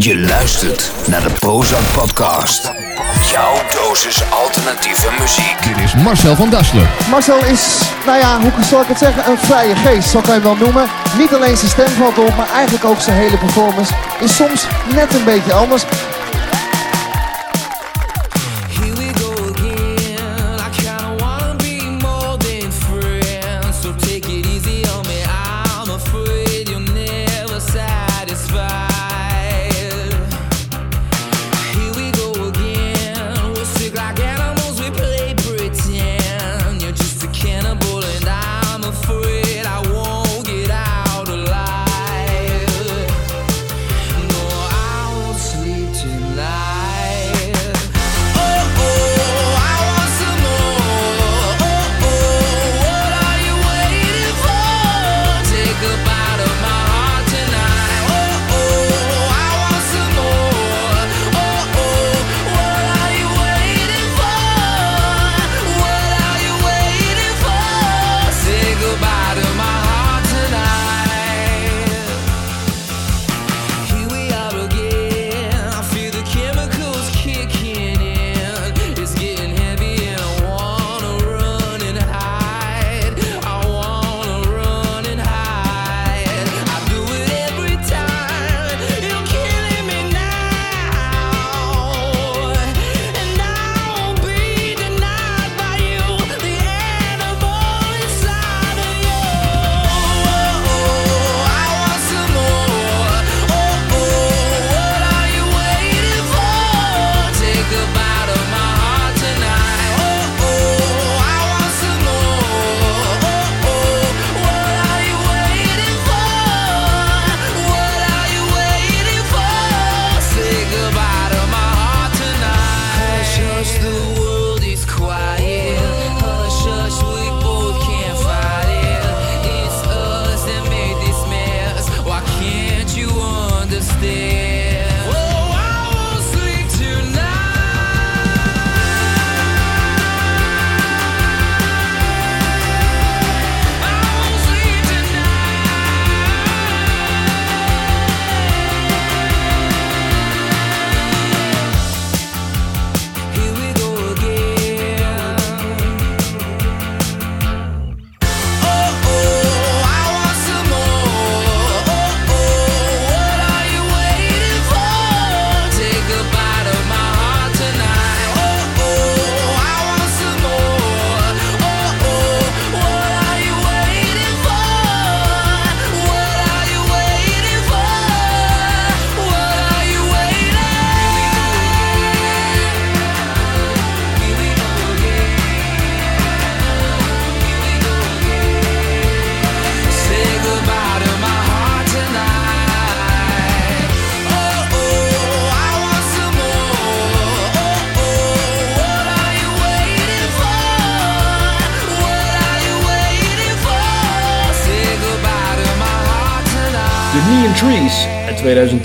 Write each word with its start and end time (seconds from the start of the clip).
Je 0.00 0.18
luistert 0.18 0.92
naar 1.06 1.22
de 1.22 1.30
Prozac 1.30 1.92
Podcast. 1.92 2.72
Jouw 3.30 3.54
dosis 3.70 4.22
alternatieve 4.30 5.08
muziek. 5.20 5.62
Dit 5.62 5.84
is 5.84 5.94
Marcel 5.94 6.34
van 6.34 6.50
Dassler. 6.50 6.88
Marcel 7.10 7.44
is, 7.44 7.80
nou 8.06 8.18
ja, 8.18 8.40
hoe 8.40 8.64
zal 8.64 8.80
ik 8.80 8.88
het 8.88 8.98
zeggen, 8.98 9.30
een 9.30 9.38
vrije 9.38 9.76
geest, 9.76 10.12
kan 10.12 10.22
je 10.22 10.30
hem 10.30 10.42
wel 10.42 10.56
noemen. 10.56 10.86
Niet 11.18 11.34
alleen 11.34 11.56
zijn 11.56 11.70
stem 11.70 11.88
valt 11.88 12.18
op, 12.18 12.36
maar 12.36 12.50
eigenlijk 12.50 12.84
ook 12.84 13.00
zijn 13.00 13.16
hele 13.16 13.38
performance 13.38 13.92
is 14.20 14.36
soms 14.36 14.66
net 14.94 15.14
een 15.14 15.24
beetje 15.24 15.52
anders. 15.52 15.84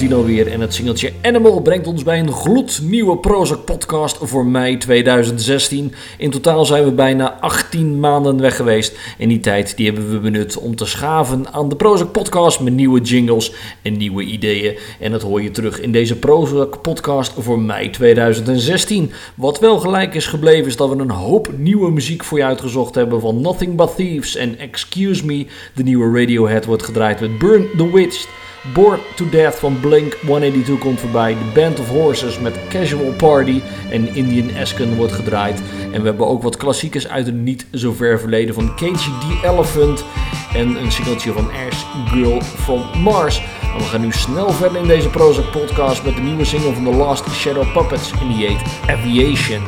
2010 0.07 0.13
alweer 0.13 0.53
en 0.53 0.61
het 0.61 0.73
singeltje 0.73 1.11
Animal 1.21 1.61
brengt 1.61 1.87
ons 1.87 2.03
bij 2.03 2.19
een 2.19 2.31
gloednieuwe 2.31 3.17
Prozac 3.17 3.65
podcast 3.65 4.17
voor 4.21 4.45
mei 4.45 4.77
2016. 4.77 5.93
In 6.17 6.29
totaal 6.29 6.65
zijn 6.65 6.83
we 6.83 6.91
bijna 6.91 7.39
18 7.39 7.99
maanden 7.99 8.41
weg 8.41 8.55
geweest 8.55 8.97
en 9.17 9.27
die 9.27 9.39
tijd 9.39 9.77
die 9.77 9.85
hebben 9.85 10.11
we 10.11 10.19
benut 10.19 10.57
om 10.57 10.75
te 10.75 10.85
schaven 10.85 11.53
aan 11.53 11.69
de 11.69 11.75
Prozac 11.75 12.11
podcast 12.11 12.59
met 12.59 12.73
nieuwe 12.73 13.01
jingles 13.01 13.53
en 13.81 13.97
nieuwe 13.97 14.23
ideeën. 14.23 14.77
En 14.99 15.11
dat 15.11 15.21
hoor 15.21 15.41
je 15.41 15.51
terug 15.51 15.79
in 15.79 15.91
deze 15.91 16.15
Prozac 16.15 16.81
podcast 16.81 17.33
voor 17.37 17.59
mei 17.59 17.89
2016. 17.89 19.11
Wat 19.35 19.59
wel 19.59 19.79
gelijk 19.79 20.15
is 20.15 20.27
gebleven 20.27 20.65
is 20.65 20.75
dat 20.75 20.89
we 20.89 20.95
een 20.95 21.09
hoop 21.09 21.51
nieuwe 21.57 21.91
muziek 21.91 22.23
voor 22.23 22.37
je 22.37 22.45
uitgezocht 22.45 22.95
hebben 22.95 23.21
van 23.21 23.41
Nothing 23.41 23.75
But 23.75 23.95
Thieves 23.95 24.35
en 24.35 24.59
Excuse 24.59 25.25
Me. 25.25 25.45
De 25.75 25.83
nieuwe 25.83 26.19
Radiohead 26.19 26.65
wordt 26.65 26.83
gedraaid 26.83 27.19
met 27.19 27.37
Burn 27.37 27.65
the 27.77 27.91
Witch. 27.91 28.27
Bored 28.71 28.99
to 29.15 29.29
Death 29.29 29.55
van 29.55 29.79
Blink 29.79 30.13
182 30.13 30.77
komt 30.79 30.99
voorbij. 30.99 31.33
The 31.33 31.59
Band 31.59 31.79
of 31.79 31.87
Horses 31.87 32.39
met 32.39 32.59
Casual 32.69 33.13
Party 33.13 33.61
en 33.89 34.15
Indian 34.15 34.49
Esken 34.49 34.95
wordt 34.95 35.13
gedraaid. 35.13 35.61
En 35.91 35.99
we 36.01 36.07
hebben 36.07 36.27
ook 36.27 36.43
wat 36.43 36.57
klassiekers 36.57 37.07
uit 37.07 37.25
het 37.25 37.35
niet 37.35 37.65
zo 37.71 37.93
ver 37.93 38.19
verleden 38.19 38.53
van 38.53 38.75
Cage 38.75 39.09
the 39.19 39.47
Elephant. 39.47 40.05
En 40.53 40.75
een 40.75 40.91
singeltje 40.91 41.31
van 41.31 41.49
Ash 41.67 41.83
Girl 42.11 42.41
from 42.41 43.01
Mars. 43.01 43.37
En 43.73 43.77
we 43.77 43.83
gaan 43.83 44.01
nu 44.01 44.11
snel 44.11 44.49
verder 44.49 44.81
in 44.81 44.87
deze 44.87 45.09
Prozac 45.09 45.51
podcast 45.51 46.03
met 46.03 46.15
de 46.15 46.21
nieuwe 46.21 46.45
single 46.45 46.73
van 46.73 46.83
The 46.83 46.97
Last 46.97 47.29
Shadow 47.31 47.73
Puppets. 47.73 48.11
En 48.11 48.27
die 48.27 48.47
heet 48.47 48.61
Aviation. 48.87 49.61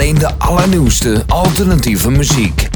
alleen 0.00 0.18
de 0.18 0.38
allernieuwste 0.38 1.24
alternatieve 1.26 2.10
muziek. 2.10 2.69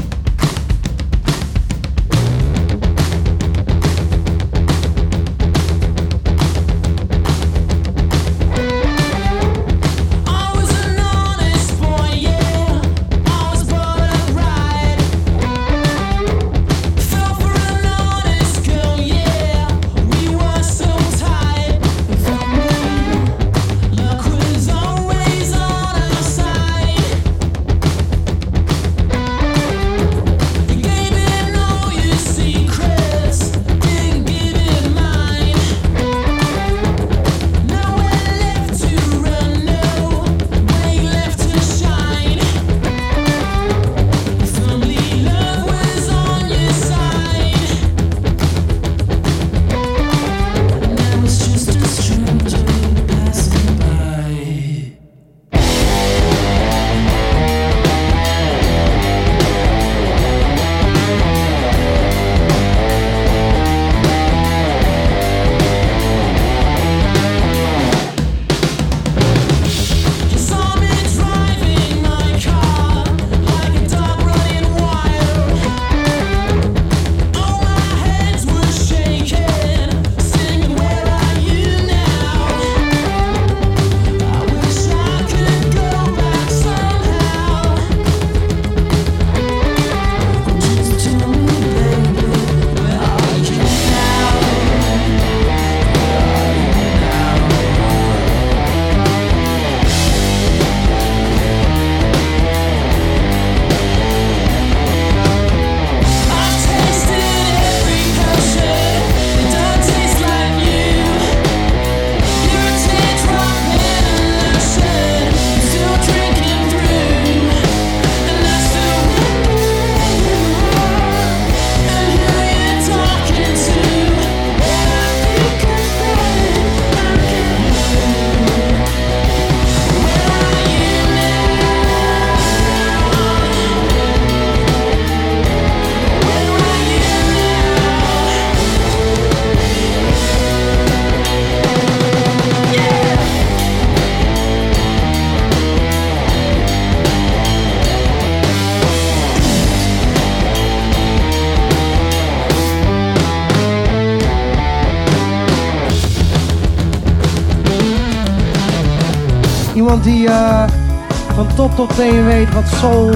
totdat 161.75 162.05
je 162.05 162.23
weet 162.23 162.53
wat 162.53 162.67
soul 162.67 163.11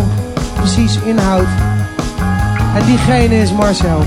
precies 0.55 0.99
inhoudt. 1.05 1.49
En 2.75 2.85
diegene 2.85 3.41
is 3.41 3.51
Marcel. 3.51 4.03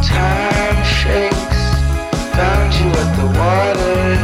Time 0.00 0.84
shakes, 0.84 1.60
found 2.32 2.74
you 2.74 2.90
at 2.90 3.14
the 3.14 3.26
water. 3.38 4.18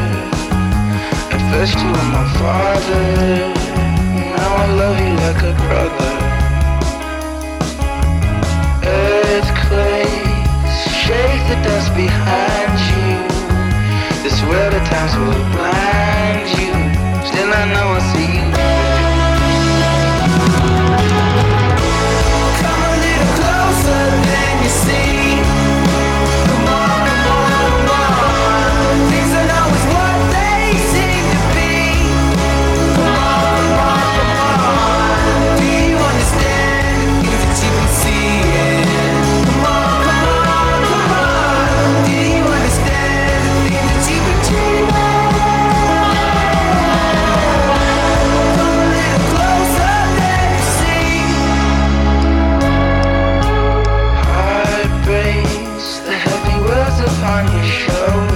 At 1.31 1.41
first 1.53 1.79
you 1.79 1.91
were 1.91 2.11
my 2.11 2.27
father, 2.39 3.05
now 4.37 4.57
I 4.57 4.67
love 4.75 4.99
you 5.01 5.15
like 5.15 5.43
a 5.43 5.53
brother. 5.67 6.15
Earthquakes 9.35 10.77
shake 11.05 11.47
the 11.49 11.57
dust 11.69 11.95
behind. 11.95 12.66
sometimes 14.87 15.17
will 15.17 15.45
blind 15.53 16.49
you. 16.59 16.73
Still, 17.27 17.53
I 17.53 17.65
know 17.73 17.89
I 17.95 18.01
see. 18.13 18.26
time 57.27 57.49
you 57.59 57.65
show. 57.69 58.36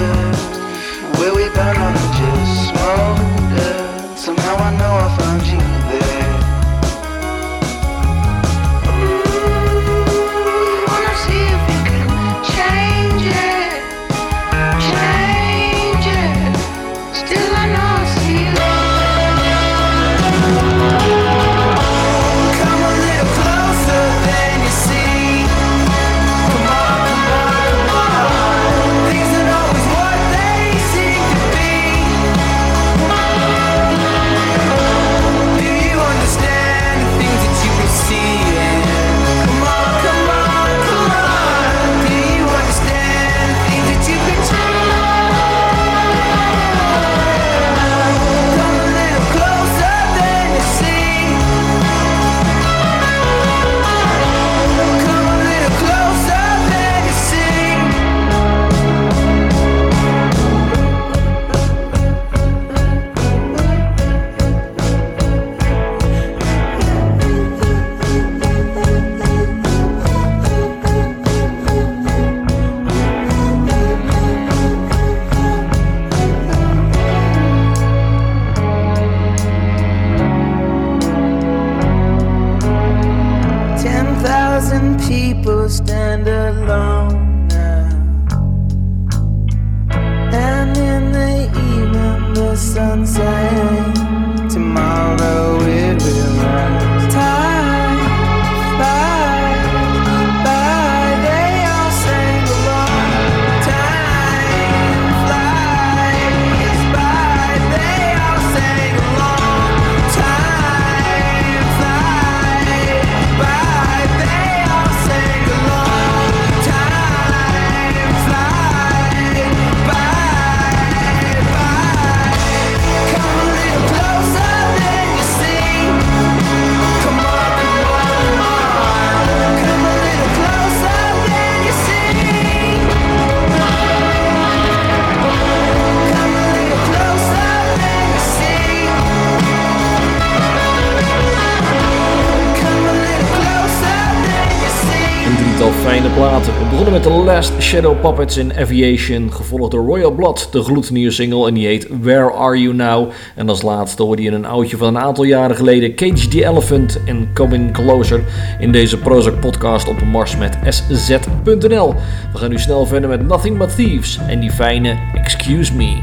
We 146.03 146.67
begonnen 146.71 146.93
met 146.93 147.03
The 147.03 147.11
Last 147.11 147.53
Shadow 147.63 148.01
Puppets 148.01 148.37
in 148.37 148.53
Aviation, 148.57 149.33
gevolgd 149.33 149.71
door 149.71 149.85
Royal 149.85 150.11
Blood, 150.11 150.49
de 150.53 150.63
gloednieuwe 150.63 151.11
single 151.11 151.49
en 151.49 151.55
die 151.55 151.67
heet 151.67 151.87
Where 152.01 152.33
Are 152.33 152.61
You 152.61 152.75
Now? 152.75 153.11
En 153.35 153.49
als 153.49 153.63
laatste 153.63 154.03
hoorde 154.03 154.23
je 154.23 154.31
een 154.31 154.45
oudje 154.45 154.77
van 154.77 154.89
een 154.89 155.03
aantal 155.03 155.25
jaren 155.25 155.57
geleden, 155.57 155.95
Cage 155.95 156.29
the 156.29 156.45
Elephant 156.45 157.05
en 157.05 157.29
Coming 157.35 157.73
Closer 157.73 158.25
in 158.59 158.73
deze 158.73 158.99
Prozac 158.99 159.41
podcast 159.41 159.89
op 159.89 160.03
Mars 160.03 160.37
met 160.37 160.59
SZ.nl. 160.69 161.95
We 162.33 162.39
gaan 162.39 162.51
nu 162.51 162.59
snel 162.59 162.87
verder 162.87 163.09
met 163.09 163.27
Nothing 163.27 163.59
But 163.59 163.75
Thieves 163.75 164.19
en 164.29 164.41
die 164.41 164.53
fijne 164.53 164.99
Excuse 165.15 165.75
Me. 165.75 165.99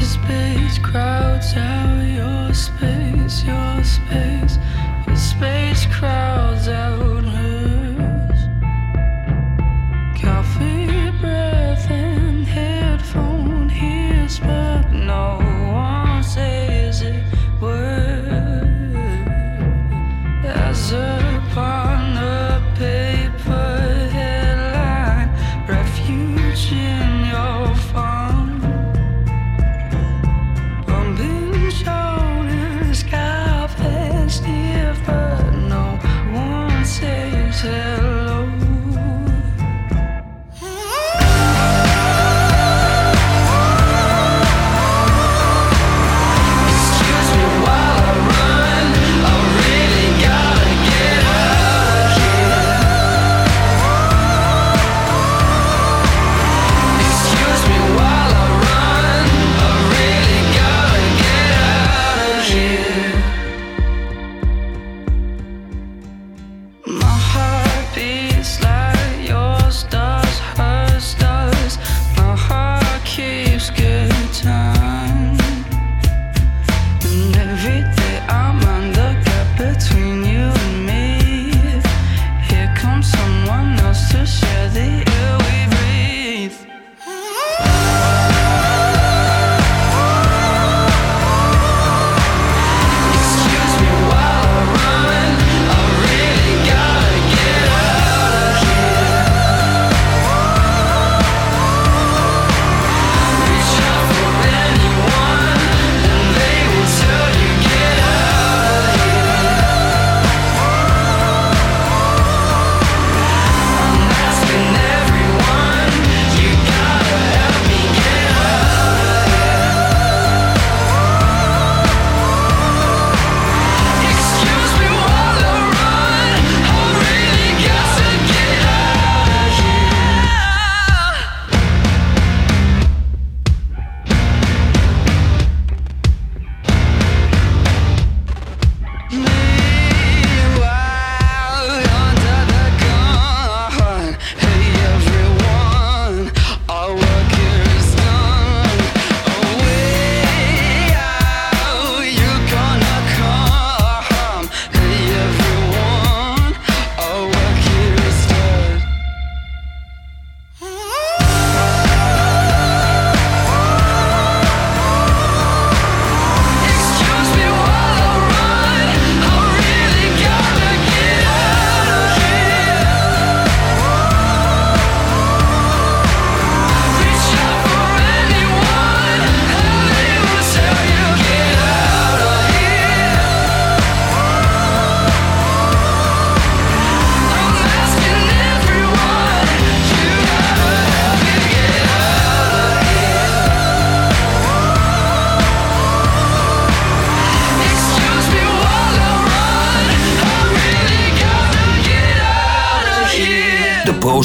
Space 0.00 0.80
crowds 0.80 1.52
your 2.14 2.54
space, 2.54 3.44
your 3.44 3.84
space. 3.84 4.58
Space 5.14 5.86
crowds 5.98 6.68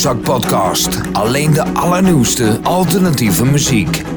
Klootzak 0.03 0.23
Podcast. 0.23 1.01
Alleen 1.11 1.53
de 1.53 1.63
allernieuwste 1.73 2.59
alternatieve 2.63 3.45
muziek. 3.45 4.12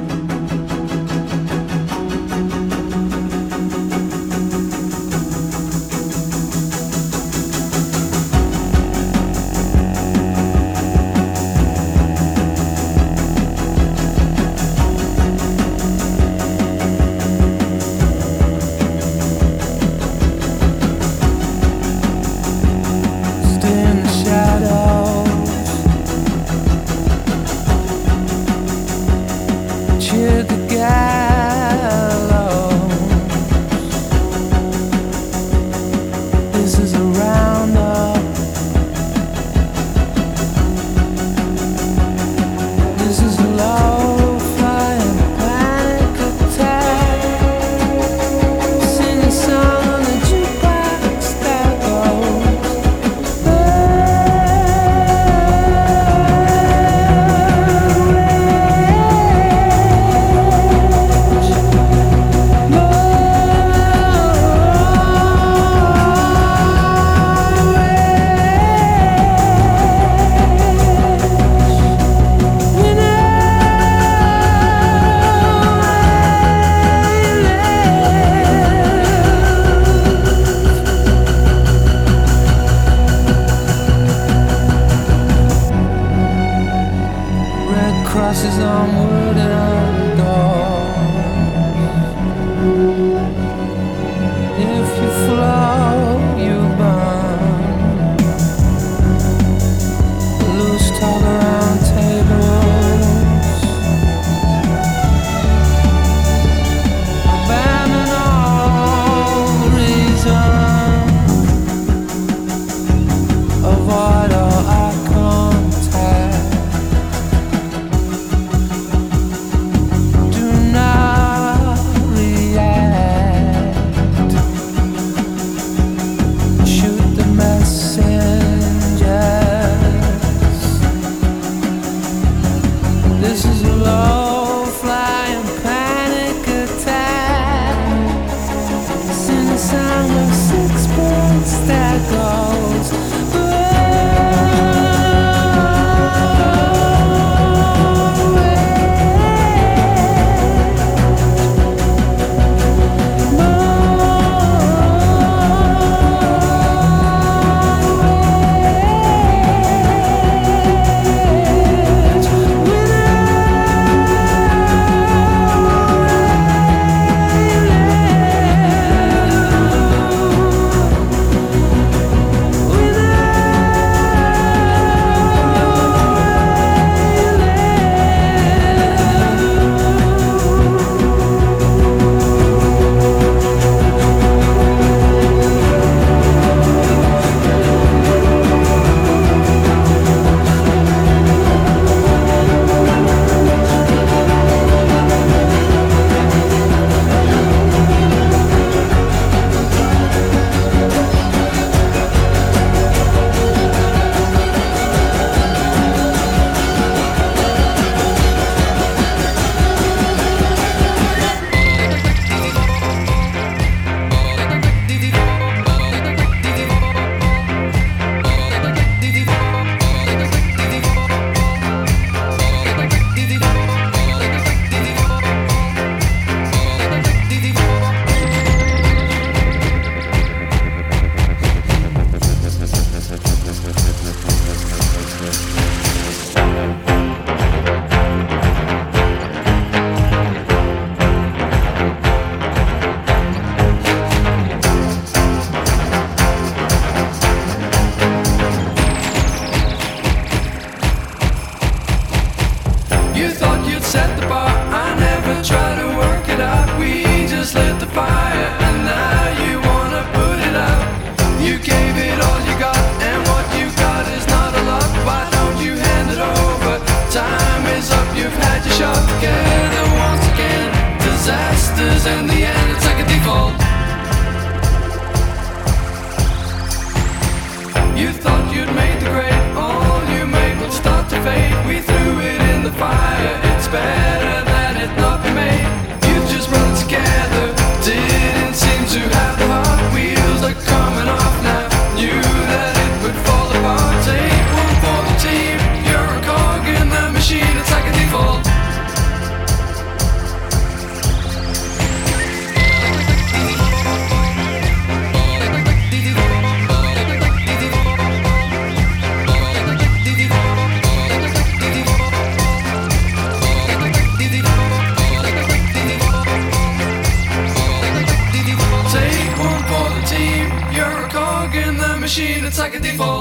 negative 322.78 323.15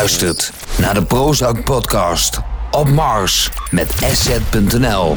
luistert 0.00 0.52
naar 0.78 0.94
de 0.94 1.04
Prozac 1.04 1.64
Podcast. 1.64 2.40
Op 2.70 2.88
Mars 2.88 3.50
met 3.70 3.92
asset.nl. 4.02 5.16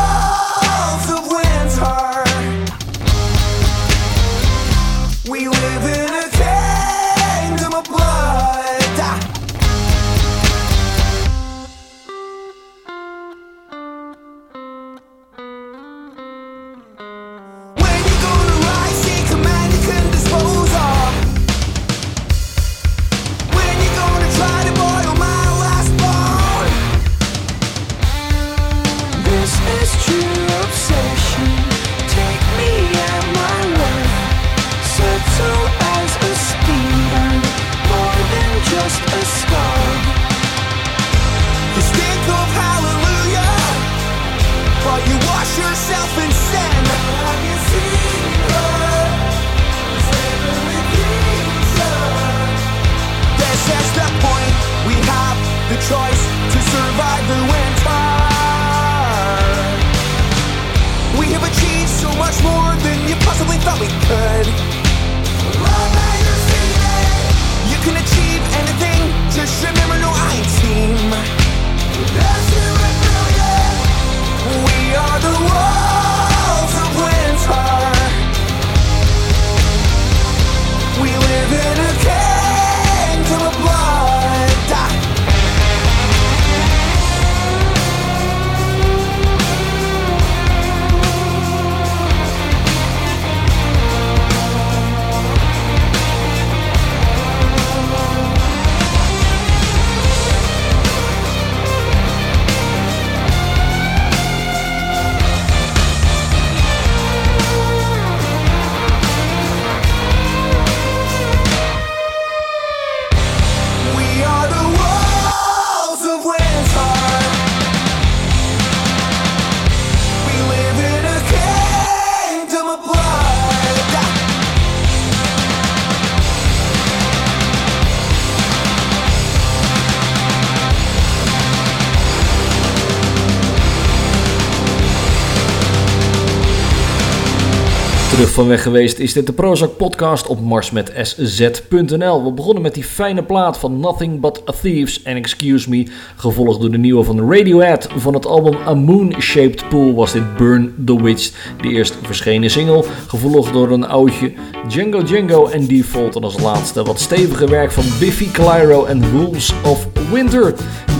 terug 138.21 138.35
van 138.35 138.47
weg 138.47 138.63
geweest 138.63 138.99
is 138.99 139.13
dit 139.13 139.25
de 139.25 139.33
Prozac 139.33 139.77
podcast 139.77 140.27
op 140.27 140.41
marsmetsz.nl. 140.41 142.23
We 142.23 142.31
begonnen 142.31 142.61
met 142.61 142.73
die 142.73 142.83
fijne 142.83 143.23
plaat 143.23 143.57
van 143.57 143.79
Nothing 143.79 144.19
But 144.19 144.41
a 144.49 144.53
Thieves 144.61 145.03
en 145.03 145.15
Excuse 145.15 145.69
Me, 145.69 145.87
gevolgd 146.15 146.61
door 146.61 146.71
de 146.71 146.77
nieuwe 146.77 147.03
van 147.03 147.31
Radiohead. 147.31 147.87
Van 147.95 148.13
het 148.13 148.25
album 148.25 148.55
A 148.67 148.73
Moon 148.73 149.15
Shaped 149.19 149.69
Pool 149.69 149.93
was 149.93 150.11
dit 150.11 150.37
Burn 150.37 150.73
the 150.85 151.03
Witch, 151.03 151.31
de 151.61 151.69
eerst 151.69 151.97
verschenen 152.01 152.49
single, 152.49 152.83
gevolgd 153.07 153.53
door 153.53 153.71
een 153.71 153.87
oudje 153.87 154.33
Django 154.67 155.03
Django 155.03 155.47
en 155.47 155.67
Default 155.67 156.15
en 156.15 156.23
als 156.23 156.39
laatste 156.39 156.83
wat 156.83 156.99
stevige 156.99 157.47
werk 157.47 157.71
van 157.71 157.85
Biffy 157.99 158.31
Clyro 158.31 158.85
en 158.85 159.03
Rules 159.11 159.53
of 159.63 159.87
Winter. 160.11 160.53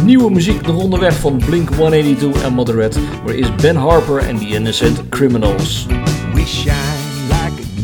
Nieuwe 0.04 0.32
muziek 0.32 0.68
nog 0.68 0.84
onderweg 0.84 1.14
van 1.14 1.42
Blink 1.46 1.70
182 1.70 2.44
en 2.44 2.54
Moderate, 2.54 3.00
waar 3.26 3.36
is 3.36 3.56
Ben 3.56 3.76
Harper 3.76 4.18
en 4.18 4.38
The 4.38 4.48
Innocent 4.48 5.10
Criminals. 5.10 5.86
we. 6.34 7.01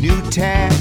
You 0.07 0.21
tap 0.31 0.71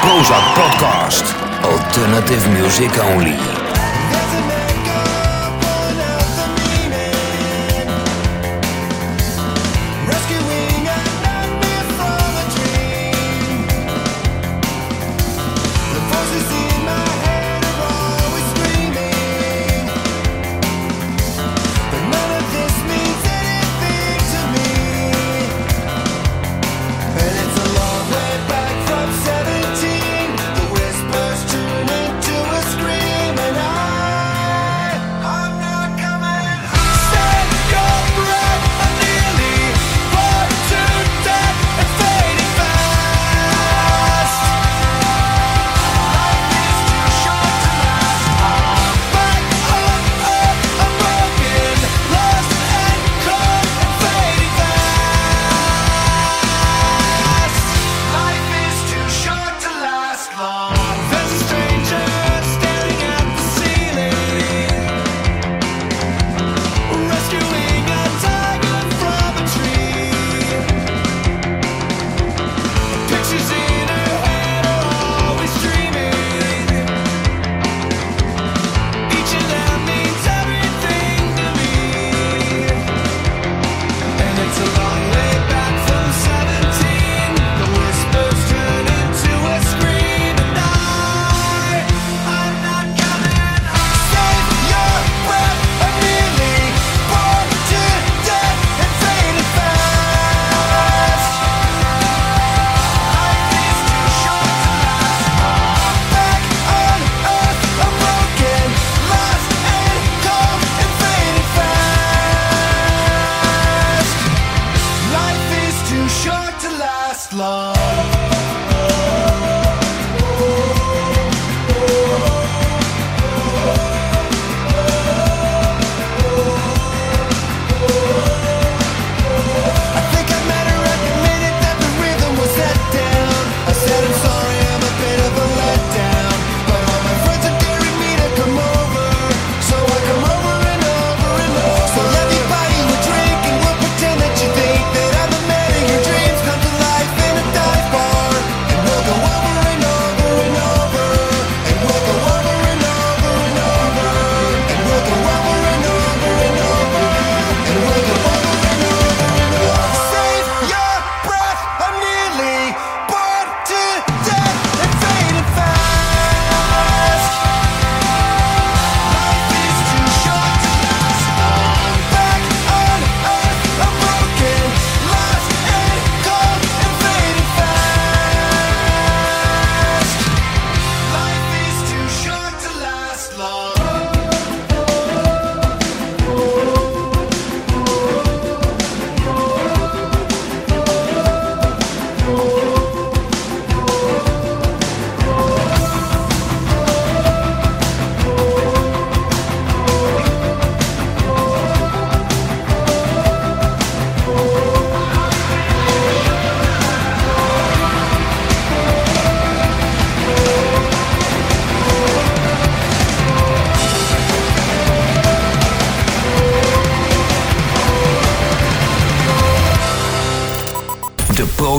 Prozac 0.00 0.44
Podcast. 0.54 1.26
Alternative 1.62 2.48
music 2.52 2.96
only. 2.98 3.49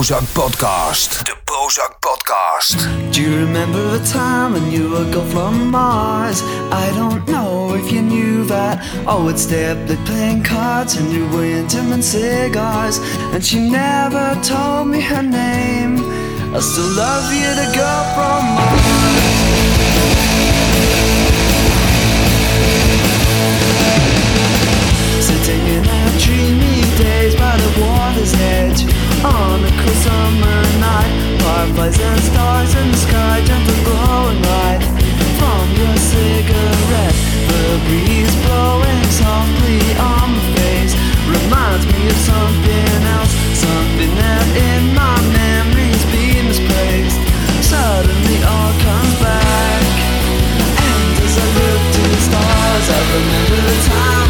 Prozac 0.02 0.26
Podcast. 0.34 1.10
The 1.26 1.36
Prozac 1.46 2.00
Podcast. 2.00 3.12
Do 3.12 3.22
you 3.22 3.36
remember 3.46 3.96
the 3.96 4.04
time 4.04 4.54
when 4.54 4.72
you 4.72 4.90
were 4.90 5.08
gone 5.12 5.28
from 5.30 5.70
Mars? 5.70 6.42
I 6.72 6.90
don't 6.96 7.24
know 7.28 7.76
if 7.76 7.92
you 7.92 8.02
knew 8.02 8.44
that. 8.46 8.82
Oh, 9.06 9.28
it's 9.28 9.46
the 9.46 9.96
playing 10.04 10.42
cards 10.42 10.96
and 10.96 11.12
you 11.12 11.24
were 11.28 11.44
intimate 11.44 12.02
cigars. 12.02 12.98
And 13.32 13.44
she 13.44 13.60
never 13.70 14.36
told 14.42 14.88
me 14.88 15.00
her 15.02 15.22
name. 15.22 16.00
I 16.52 16.58
still 16.58 16.90
love 16.96 17.32
you, 17.32 17.50
the 17.60 17.68
girl 17.78 18.02
from 18.16 18.42
Mars. 18.58 19.22
Sitting 25.26 25.64
in 25.76 25.86
our 25.86 26.10
dreamy 26.18 26.82
days 26.98 27.36
by 27.36 27.56
the 27.56 27.70
water's 27.80 28.34
edge 28.34 28.71
cool 29.70 29.96
summer 30.02 30.60
night. 30.80 31.12
Fireflies 31.42 32.00
and 32.00 32.20
stars 32.20 32.74
in 32.74 32.90
the 32.90 32.96
sky 32.96 33.42
glowing 33.84 34.42
light. 34.42 34.82
From 35.38 35.66
your 35.74 35.96
cigarette 35.96 37.18
The 37.50 37.64
breeze 37.86 38.34
blowing 38.46 39.02
softly 39.10 39.82
on 39.98 40.30
face. 40.54 40.94
Reminds 41.26 41.86
me 41.86 42.06
of 42.06 42.18
something 42.30 43.02
else 43.16 43.32
Something 43.58 44.12
that 44.20 44.46
in 44.68 44.94
my 44.94 45.16
memories 45.34 46.02
misplaced. 46.46 47.20
Suddenly 47.62 48.38
all 48.42 48.72
comes 48.86 49.14
back 49.22 49.82
And 50.86 51.12
as 51.24 51.34
I 51.38 51.46
look 51.58 51.82
to 51.94 52.02
the 52.12 52.20
stars 52.28 52.86
I 52.90 53.00
remember 53.14 53.60
the 53.68 53.78
time 53.88 54.21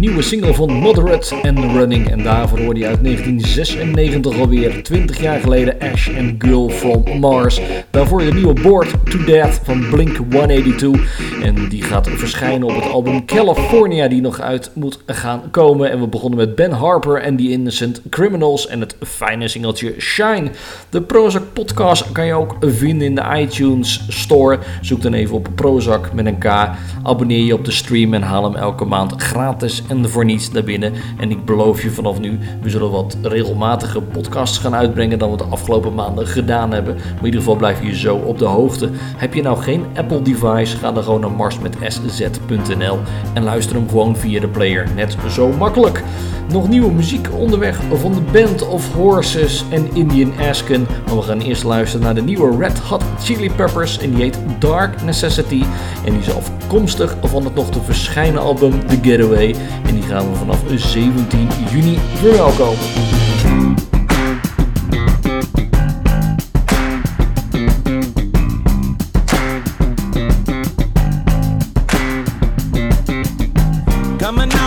nieuwe 0.00 0.22
single 0.22 0.54
van 0.54 0.72
Moderate 0.72 1.34
and 1.34 1.58
Running. 1.58 2.10
En 2.10 2.22
daarvoor 2.22 2.58
hoorde 2.58 2.80
je 2.80 2.86
uit 2.86 3.04
1996 3.04 4.38
alweer. 4.38 4.82
20 4.82 5.20
jaar 5.20 5.40
geleden 5.40 5.78
Ash 5.80 6.08
and 6.18 6.34
Girl 6.38 6.68
from 6.68 7.18
Mars. 7.18 7.60
Daarvoor 7.90 8.18
de 8.18 8.32
nieuwe 8.32 8.60
Board 8.60 8.94
to 9.10 9.24
Death 9.24 9.60
van 9.64 9.88
Blink 9.90 10.16
182. 10.16 11.42
En 11.42 11.68
die 11.68 11.82
gaat 11.82 12.08
verschijnen 12.08 12.68
op 12.68 12.74
het 12.74 12.90
album 12.90 13.24
California 13.24 14.08
die 14.08 14.20
nog 14.20 14.40
uit 14.40 14.70
moet 14.74 14.98
gaan 15.06 15.42
komen. 15.50 15.90
En 15.90 16.00
we 16.00 16.06
begonnen 16.06 16.38
met 16.38 16.54
Ben 16.54 16.70
Harper 16.70 17.20
en 17.20 17.36
The 17.36 17.50
Innocent 17.50 18.00
Criminals. 18.10 18.66
En 18.66 18.80
het 18.80 18.96
fijne 19.02 19.48
singeltje 19.48 19.94
Shine. 19.98 20.50
De 20.90 21.02
Prozac 21.02 21.42
podcast 21.52 22.12
kan 22.12 22.26
je 22.26 22.34
ook 22.34 22.56
vinden 22.60 23.06
in 23.06 23.14
de 23.14 23.24
iTunes 23.36 24.04
Store. 24.08 24.58
Zoek 24.80 25.02
dan 25.02 25.12
even 25.12 25.36
op 25.36 25.48
Prozac 25.54 26.12
met 26.12 26.26
een 26.26 26.38
K. 26.38 26.68
Abonneer 27.02 27.44
je 27.44 27.54
op 27.54 27.64
de 27.64 27.70
stream 27.70 28.14
en 28.14 28.22
haal 28.22 28.44
hem 28.44 28.54
elke 28.54 28.84
maand 28.84 29.22
gratis 29.22 29.82
en 29.88 30.10
voor 30.10 30.24
niets 30.24 30.50
naar 30.50 30.64
binnen. 30.64 30.92
En 31.18 31.30
ik 31.30 31.44
beloof 31.44 31.82
je 31.82 31.90
vanaf 31.90 32.20
nu, 32.20 32.38
we 32.62 32.70
zullen 32.70 32.90
wat 32.90 33.16
regelmatige 33.22 34.00
podcasts 34.00 34.58
gaan 34.58 34.74
uitbrengen 34.74 35.18
dan 35.18 35.30
we 35.30 35.36
de 35.36 35.44
afgelopen 35.44 35.94
maanden 35.94 36.26
gedaan 36.26 36.72
hebben. 36.72 36.94
Maar 36.94 37.18
in 37.18 37.24
ieder 37.24 37.40
geval 37.40 37.56
blijf 37.56 37.78
je 37.82 37.96
zo 37.96 38.16
op 38.16 38.38
de 38.38 38.44
hoogte. 38.44 38.90
Heb 39.16 39.34
je 39.34 39.42
nou 39.42 39.58
geen 39.58 39.84
Apple 39.94 40.22
device, 40.22 40.76
ga 40.76 40.92
dan 40.92 41.02
gewoon 41.02 41.20
naar 41.20 41.30
marsmetsz.nl 41.30 42.98
en 43.34 43.42
luister 43.42 43.76
hem 43.76 43.88
gewoon 43.88 44.16
via 44.16 44.40
de 44.40 44.48
player. 44.48 44.88
Net 44.94 45.16
zo 45.28 45.52
makkelijk. 45.52 46.02
Nog 46.52 46.68
nieuwe 46.68 46.92
muziek 46.92 47.28
onderweg 47.32 47.80
van 47.94 48.12
de 48.12 48.20
Band 48.20 48.68
of 48.68 48.92
Horses 48.92 49.64
en 49.70 49.94
Indian 49.94 50.32
Asken. 50.48 50.86
Maar 51.06 51.16
we 51.16 51.22
gaan 51.22 51.40
eerst 51.40 51.64
luisteren 51.64 52.04
naar 52.04 52.14
de 52.14 52.22
nieuwe 52.22 52.56
Red 52.56 52.78
Hot 52.78 53.02
Chili 53.22 53.50
Peppers 53.50 53.98
en 53.98 54.10
die 54.10 54.22
heet 54.22 54.38
Dark 54.58 55.02
Necessity. 55.02 55.62
En 56.04 56.12
die 56.12 56.20
is 56.20 56.34
afkomstig 56.34 57.16
van 57.22 57.44
het 57.44 57.54
nog 57.54 57.70
te 57.70 57.82
verschijnen 57.82 58.40
album 58.40 58.86
The 58.86 58.98
Getaway. 59.02 59.54
En 59.86 59.94
die 59.94 60.02
gaan 60.02 60.30
we 60.30 60.36
vanaf 60.36 60.62
17 60.76 61.48
juni 61.70 61.98
verwelkomen. 62.14 63.29
Coming 74.30 74.52
out 74.52 74.59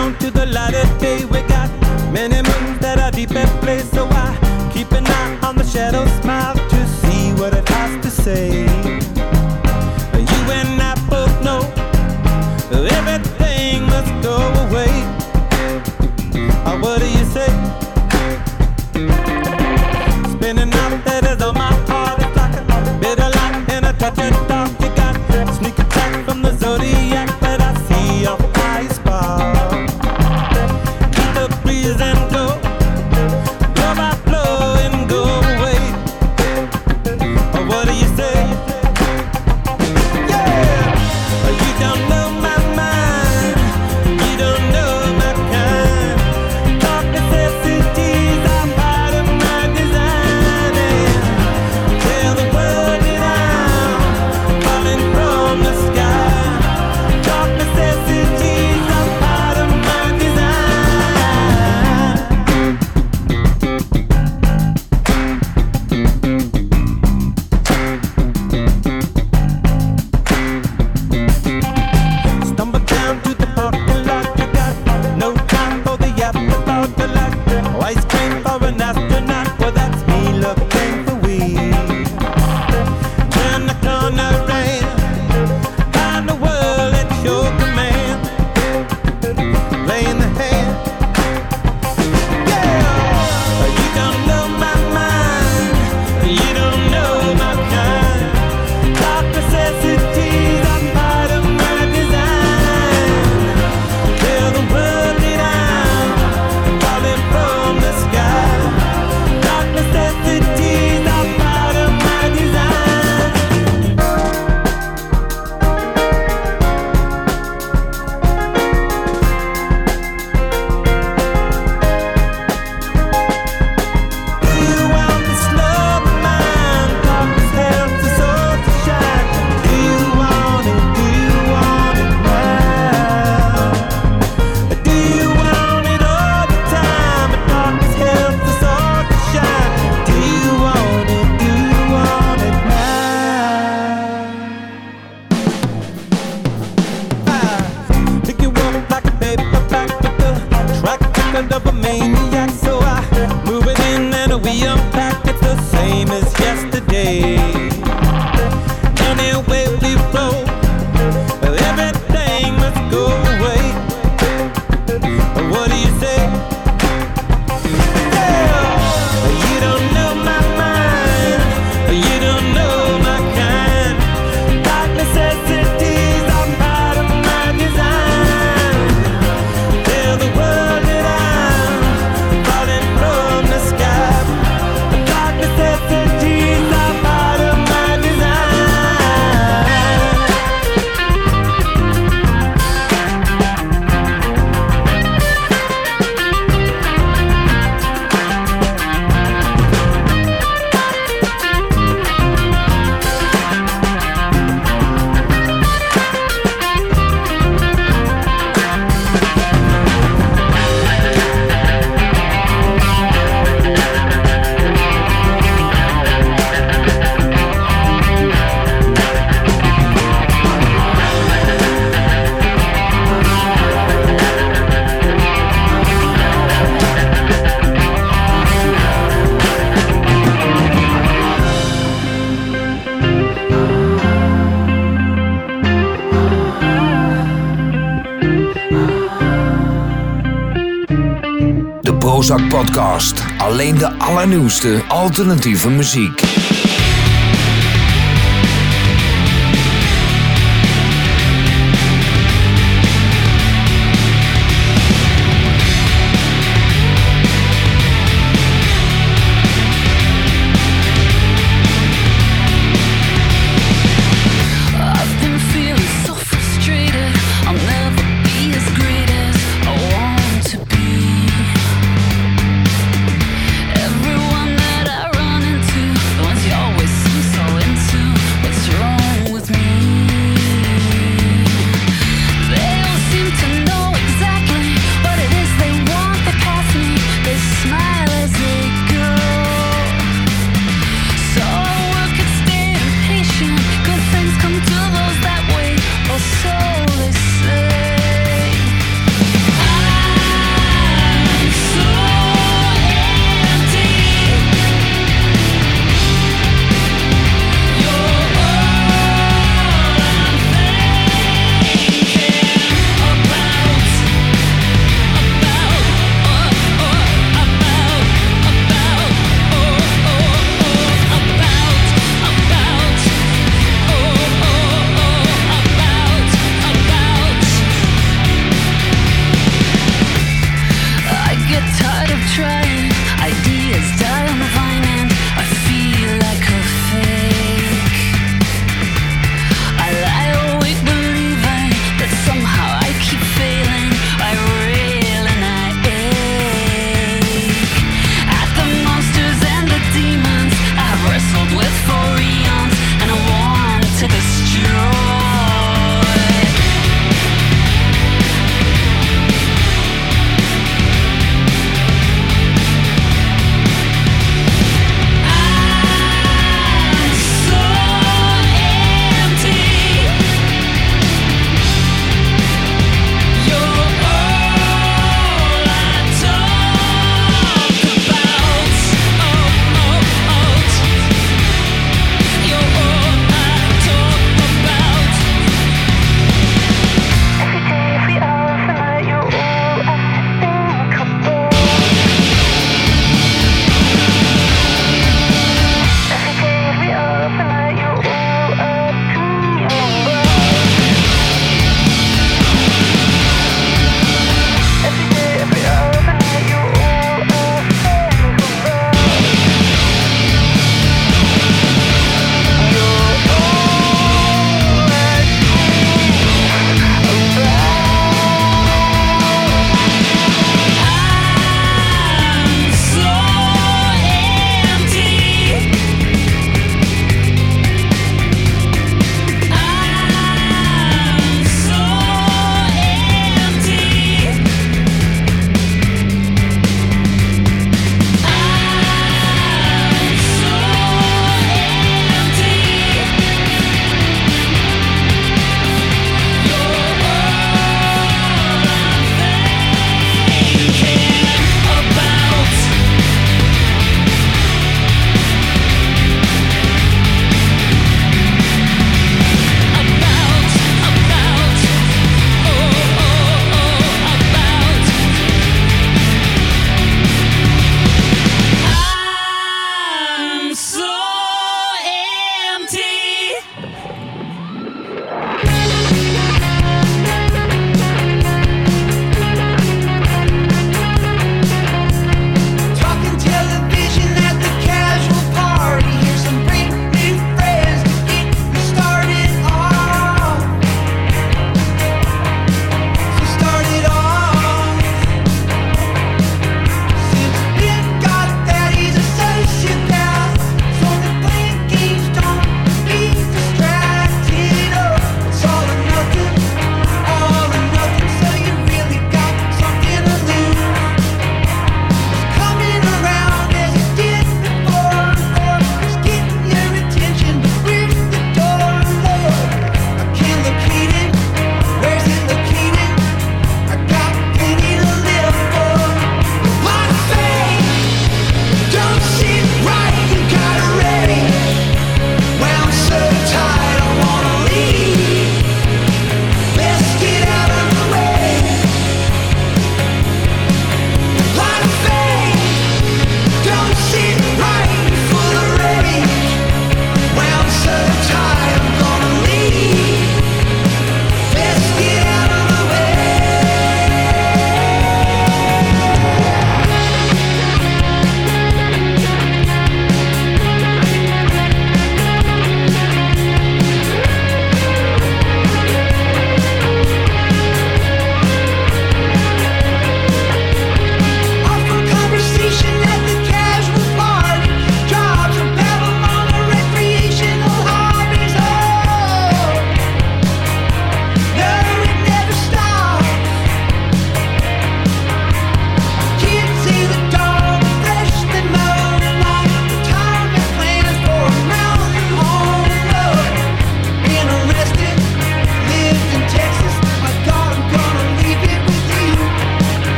allernieuwste 244.33 244.83
alternatieve 244.87 245.69
muziek. 245.69 246.62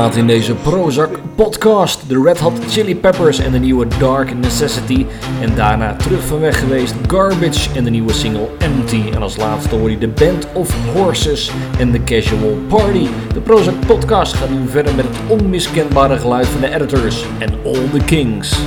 praten 0.00 0.20
in 0.20 0.26
deze 0.26 0.54
Prozac 0.54 1.18
podcast. 1.34 2.08
De 2.08 2.22
Red 2.22 2.38
Hot 2.38 2.52
Chili 2.68 2.96
Peppers 2.96 3.38
en 3.38 3.52
de 3.52 3.58
nieuwe 3.58 3.86
Dark 3.98 4.34
Necessity. 4.34 5.06
En 5.40 5.54
daarna 5.54 5.96
terug 5.96 6.26
van 6.26 6.40
weg 6.40 6.58
geweest 6.58 6.94
Garbage 7.06 7.68
en 7.74 7.84
de 7.84 7.90
nieuwe 7.90 8.12
single 8.12 8.48
Empty. 8.58 9.02
En 9.14 9.22
als 9.22 9.36
laatste 9.36 9.74
hoor 9.74 9.90
je 9.90 9.98
de 9.98 10.08
Band 10.08 10.46
of 10.52 10.74
Horses 10.94 11.50
en 11.78 11.90
de 11.90 12.04
Casual 12.04 12.58
Party. 12.68 13.06
De 13.34 13.40
Prozac 13.40 13.74
podcast 13.86 14.34
gaat 14.34 14.50
nu 14.50 14.68
verder 14.68 14.94
met 14.94 15.04
het 15.04 15.40
onmiskenbare 15.40 16.18
geluid 16.18 16.46
van 16.46 16.60
de 16.60 16.74
editors 16.74 17.24
en 17.38 17.50
All 17.64 17.88
the 17.92 18.04
Kings. 18.04 18.58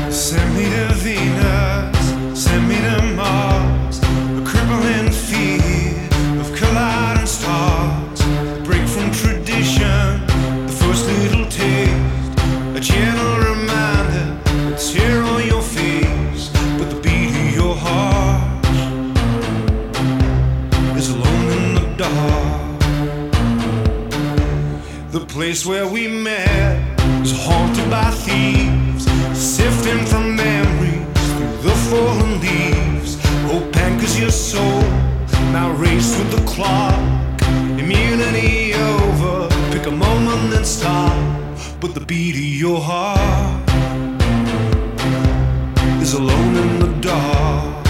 place 25.54 25.66
where 25.68 25.88
we 25.88 26.08
met 26.08 26.82
is 27.22 27.32
haunted 27.46 27.88
by 27.88 28.10
thieves, 28.26 29.06
sifting 29.38 30.04
from 30.04 30.36
memories 30.36 31.06
through 31.36 31.70
the 31.70 31.76
fallen 31.90 32.40
leaves. 32.42 33.20
Oh, 33.24 33.60
Hope 33.60 33.78
anchors 33.78 34.20
your 34.20 34.32
soul, 34.32 34.82
now 35.52 35.72
race 35.74 36.18
with 36.18 36.32
the 36.32 36.44
clock. 36.54 37.00
Immunity 37.78 38.74
over, 38.74 39.48
pick 39.72 39.86
a 39.86 39.92
moment 39.92 40.56
and 40.56 40.66
stop. 40.66 41.14
But 41.80 41.94
the 41.94 42.04
beat 42.04 42.36
of 42.36 42.50
your 42.66 42.82
heart 42.82 43.70
is 46.02 46.14
alone 46.14 46.56
in 46.56 46.80
the 46.80 46.92
dark. 47.00 47.83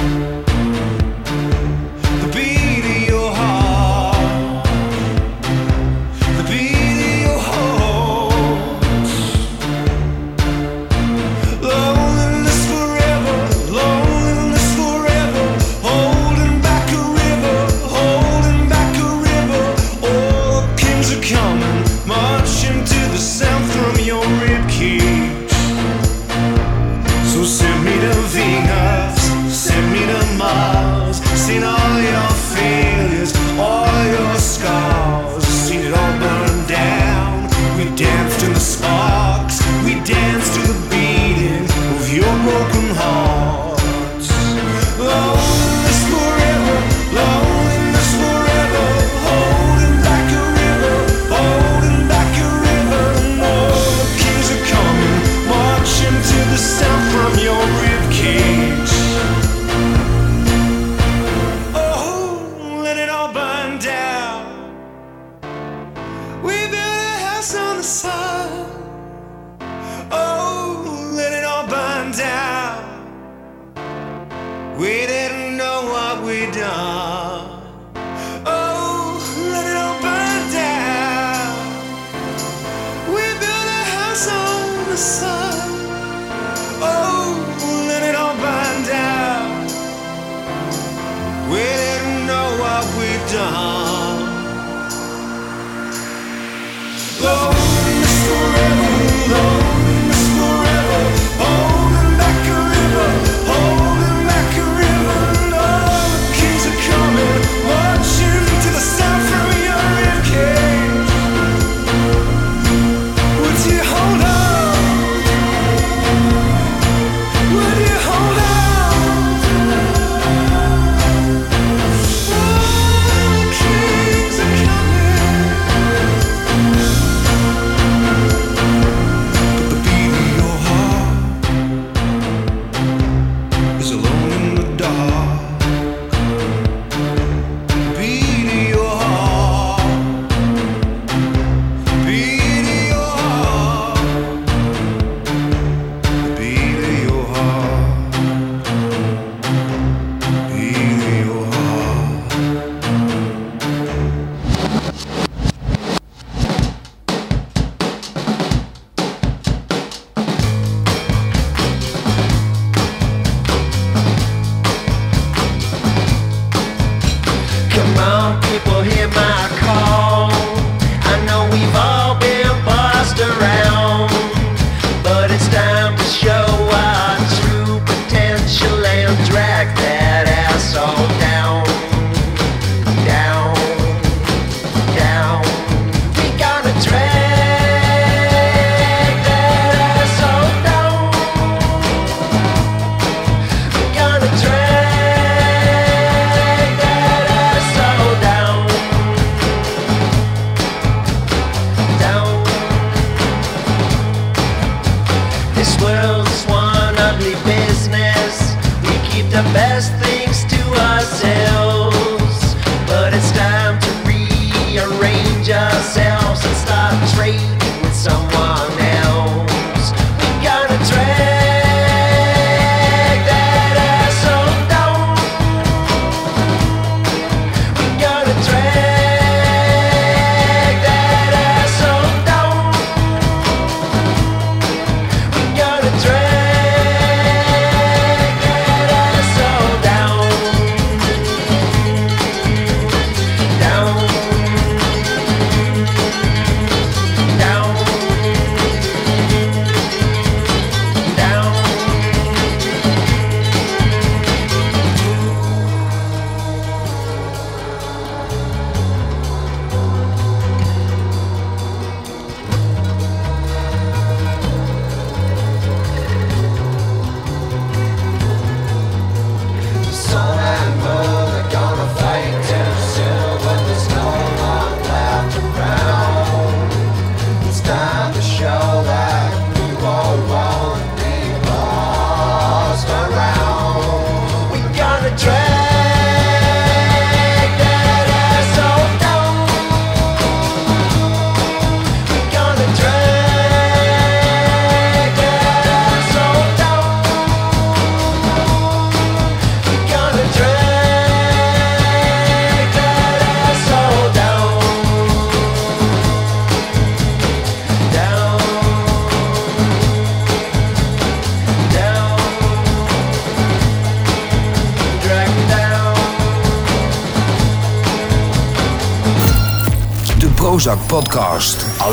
We 74.77 75.05
didn't 75.05 75.55
know 75.55 75.83
what 75.85 76.23
we'd 76.23 76.51
done. 76.51 77.32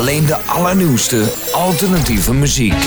Alleen 0.01 0.25
de 0.25 0.37
allernieuwste 0.45 1.33
alternatieve 1.51 2.33
muziek. 2.33 2.85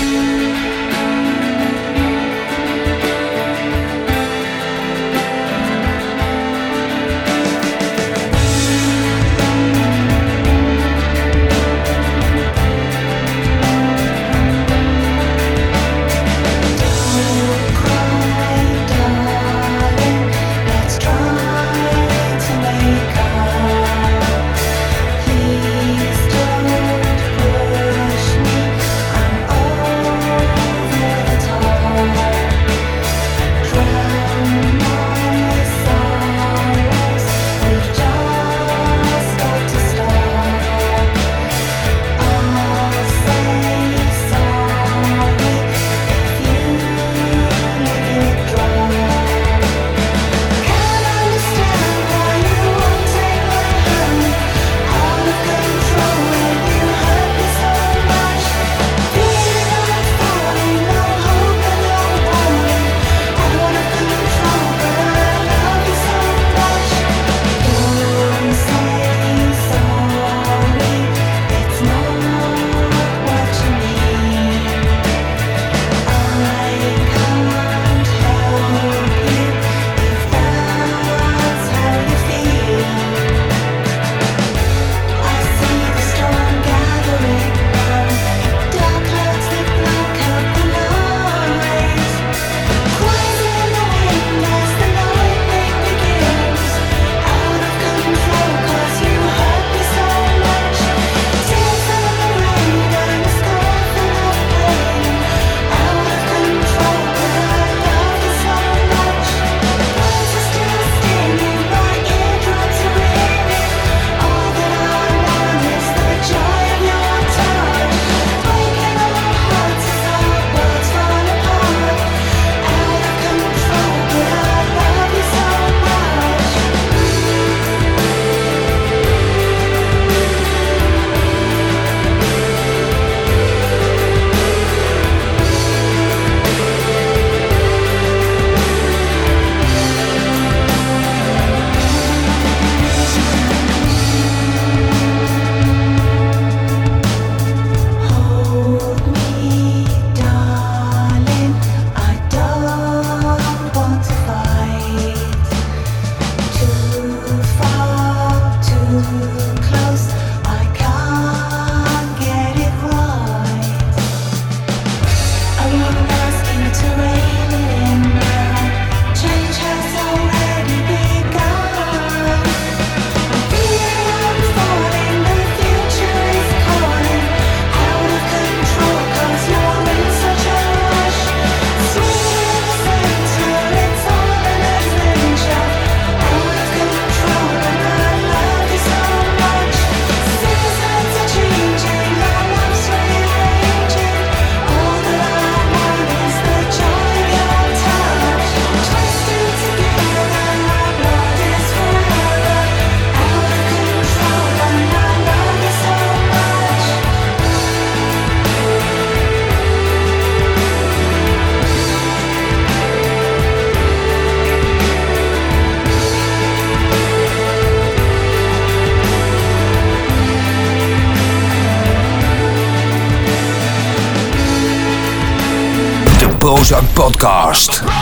Podcast. 227.25 227.94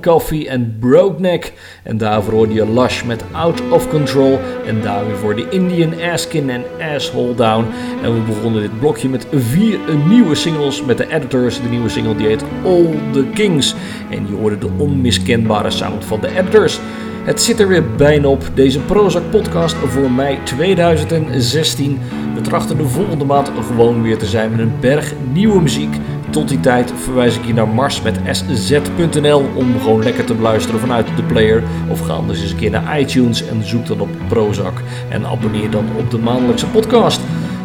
Coffey 0.00 0.48
en 0.48 0.76
Brokeneck. 0.80 1.52
En 1.82 1.98
daarvoor 1.98 2.32
hoorde 2.32 2.54
je 2.54 2.72
Lush 2.72 3.02
met 3.02 3.24
Out 3.32 3.62
of 3.70 3.88
Control. 3.88 4.38
En 4.66 4.80
daar 4.82 5.06
weer 5.06 5.16
voor 5.16 5.36
de 5.36 5.46
Indian 5.50 5.92
Askin 6.12 6.50
en 6.50 6.64
Asshole 6.94 7.34
Down. 7.34 7.66
En 8.02 8.14
we 8.14 8.20
begonnen 8.20 8.62
dit 8.62 8.78
blokje 8.78 9.08
met 9.08 9.26
vier 9.32 9.78
nieuwe 10.08 10.34
singles 10.34 10.84
met 10.84 10.98
de 10.98 11.12
Editors. 11.12 11.62
De 11.62 11.68
nieuwe 11.68 11.88
single 11.88 12.16
die 12.16 12.26
heet 12.26 12.44
All 12.64 12.86
the 13.12 13.24
Kings. 13.34 13.74
En 14.10 14.26
je 14.26 14.34
hoorde 14.34 14.58
de 14.58 14.70
onmiskenbare 14.76 15.70
sound 15.70 16.04
van 16.04 16.20
de 16.20 16.38
Editors. 16.38 16.80
Het 17.28 17.40
zit 17.40 17.60
er 17.60 17.68
weer 17.68 17.94
bijna 17.96 18.28
op, 18.28 18.50
deze 18.54 18.80
Prozac 18.80 19.22
podcast 19.30 19.74
voor 19.74 20.10
mei 20.10 20.38
2016. 20.44 21.98
We 22.34 22.40
trachten 22.40 22.76
de 22.76 22.84
volgende 22.84 23.24
maand 23.24 23.50
gewoon 23.66 24.02
weer 24.02 24.18
te 24.18 24.26
zijn 24.26 24.50
met 24.50 24.60
een 24.60 24.72
berg 24.80 25.12
nieuwe 25.32 25.60
muziek. 25.60 25.96
Tot 26.30 26.48
die 26.48 26.60
tijd 26.60 26.92
verwijs 26.96 27.36
ik 27.36 27.44
je 27.44 27.54
naar 27.54 27.68
Mars 27.68 28.02
met 28.02 28.18
sz.nl 28.32 29.50
om 29.54 29.80
gewoon 29.80 30.02
lekker 30.02 30.24
te 30.24 30.34
beluisteren 30.34 30.80
vanuit 30.80 31.06
de 31.16 31.22
player. 31.22 31.62
Of 31.88 32.00
ga 32.00 32.12
anders 32.12 32.42
eens 32.42 32.50
een 32.50 32.56
keer 32.56 32.70
naar 32.70 33.00
iTunes 33.00 33.46
en 33.46 33.64
zoek 33.64 33.86
dan 33.86 34.00
op 34.00 34.08
Prozac. 34.28 34.82
En 35.08 35.26
abonneer 35.26 35.70
dan 35.70 35.84
op 35.96 36.10
de 36.10 36.18
maandelijkse 36.18 36.66
podcast. 36.66 37.20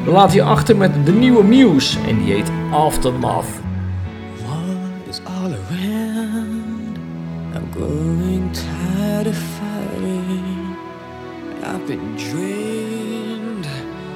We 0.06 0.12
laten 0.12 0.36
je 0.36 0.44
achter 0.44 0.78
met 0.78 1.06
de 1.06 1.12
nieuwe 1.12 1.44
Muse 1.44 1.98
en 2.08 2.24
die 2.24 2.34
heet 2.34 2.52
Aftermath. 2.72 3.46
Is 5.10 5.20
all 5.24 5.52
around? 5.52 6.98
I'm 7.56 7.72
growing 7.72 8.52
tired 8.52 9.28
of. 9.28 9.62
I've 11.64 11.88
been 11.88 12.16
drained 12.18 13.68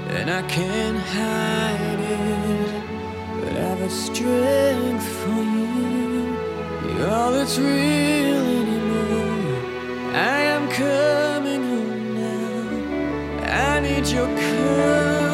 and 0.10 0.30
I 0.30 0.42
can't 0.48 0.98
strength 3.90 5.06
for 5.20 5.42
you. 5.56 6.36
You're 6.98 7.10
all 7.10 7.32
that's 7.32 7.58
real 7.58 8.46
anymore. 8.62 9.58
I 10.14 10.42
am 10.56 10.70
coming 10.70 11.64
home 11.72 12.16
now. 12.16 13.44
I 13.44 13.80
need 13.80 14.06
your 14.08 14.28
comfort 14.28 15.27